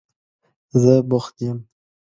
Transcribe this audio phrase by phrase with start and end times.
[0.81, 1.59] زه بوخت یم.